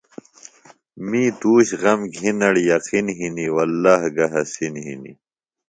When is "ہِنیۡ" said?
3.17-3.53, 4.85-5.17